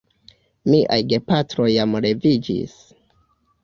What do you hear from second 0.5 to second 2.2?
Miaj gepatroj jam